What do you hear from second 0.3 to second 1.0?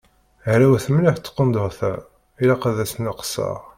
Hrawet